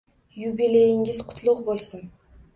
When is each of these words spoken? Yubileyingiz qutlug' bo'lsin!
Yubileyingiz 0.45 1.21
qutlug' 1.29 1.63
bo'lsin! 1.69 2.05